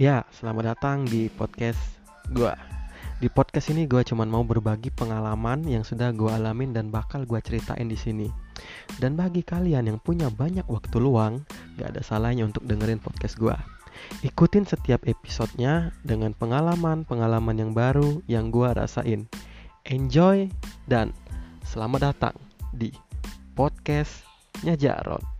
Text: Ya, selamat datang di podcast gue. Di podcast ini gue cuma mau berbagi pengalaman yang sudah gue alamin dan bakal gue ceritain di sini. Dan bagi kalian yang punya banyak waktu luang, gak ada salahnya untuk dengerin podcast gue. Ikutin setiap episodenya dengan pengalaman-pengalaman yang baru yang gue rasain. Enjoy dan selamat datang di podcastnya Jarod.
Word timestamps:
Ya, 0.00 0.24
selamat 0.32 0.64
datang 0.64 1.04
di 1.04 1.28
podcast 1.28 1.76
gue. 2.32 2.48
Di 3.20 3.28
podcast 3.28 3.68
ini 3.68 3.84
gue 3.84 4.00
cuma 4.00 4.24
mau 4.24 4.40
berbagi 4.40 4.88
pengalaman 4.88 5.60
yang 5.68 5.84
sudah 5.84 6.08
gue 6.16 6.32
alamin 6.32 6.72
dan 6.72 6.88
bakal 6.88 7.28
gue 7.28 7.36
ceritain 7.44 7.84
di 7.84 8.00
sini. 8.00 8.24
Dan 8.96 9.12
bagi 9.12 9.44
kalian 9.44 9.92
yang 9.92 10.00
punya 10.00 10.32
banyak 10.32 10.64
waktu 10.72 10.96
luang, 10.96 11.44
gak 11.76 11.92
ada 11.92 12.00
salahnya 12.00 12.48
untuk 12.48 12.64
dengerin 12.64 12.96
podcast 12.96 13.36
gue. 13.36 13.52
Ikutin 14.24 14.64
setiap 14.64 15.04
episodenya 15.04 15.92
dengan 16.00 16.32
pengalaman-pengalaman 16.32 17.60
yang 17.60 17.76
baru 17.76 18.24
yang 18.24 18.48
gue 18.48 18.72
rasain. 18.72 19.28
Enjoy 19.84 20.48
dan 20.88 21.12
selamat 21.68 22.08
datang 22.08 22.40
di 22.72 22.88
podcastnya 23.52 24.80
Jarod. 24.80 25.39